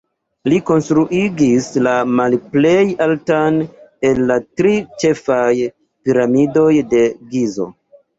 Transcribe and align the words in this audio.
Li 0.51 0.59
konstruigis 0.67 1.65
la 1.87 1.91
malplej 2.19 2.87
altan 3.05 3.59
el 4.09 4.21
la 4.31 4.37
tri 4.61 4.73
ĉefaj 5.05 5.51
Piramidoj 6.09 6.71
de 6.95 7.03
Gizo. 7.35 7.69